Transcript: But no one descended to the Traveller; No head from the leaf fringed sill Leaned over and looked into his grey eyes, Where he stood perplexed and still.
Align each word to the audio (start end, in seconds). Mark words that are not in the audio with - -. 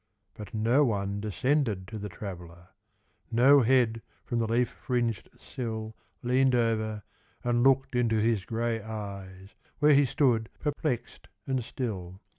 But 0.33 0.51
no 0.55 0.83
one 0.83 1.19
descended 1.19 1.87
to 1.89 1.99
the 1.99 2.09
Traveller; 2.09 2.69
No 3.31 3.61
head 3.61 4.01
from 4.25 4.39
the 4.39 4.47
leaf 4.47 4.69
fringed 4.69 5.29
sill 5.37 5.95
Leaned 6.23 6.55
over 6.55 7.03
and 7.43 7.61
looked 7.61 7.93
into 7.95 8.15
his 8.15 8.43
grey 8.43 8.81
eyes, 8.81 9.53
Where 9.77 9.93
he 9.93 10.05
stood 10.05 10.49
perplexed 10.59 11.27
and 11.45 11.63
still. 11.63 12.19